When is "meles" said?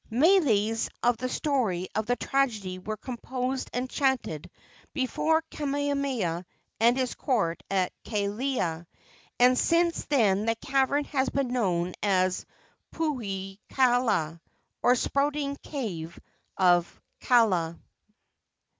0.09-0.89